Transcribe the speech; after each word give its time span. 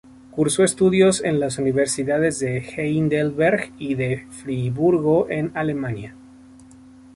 Cursó 0.31 0.63
estudios 0.63 1.23
en 1.23 1.39
las 1.39 1.59
universidades 1.59 2.39
de 2.39 2.57
Heidelberg 2.57 3.71
y 3.77 3.93
de 3.93 4.25
Friburgo 4.31 5.29
en 5.29 5.51
Alemania. 5.53 6.15